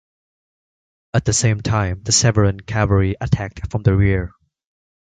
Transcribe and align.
At 1.13 1.25
the 1.25 1.33
same 1.33 1.61
time, 1.61 2.01
the 2.01 2.11
Severan 2.11 2.59
cavalry 2.61 3.15
attacked 3.21 3.71
from 3.71 3.83
the 3.83 3.95
rear. 3.95 4.31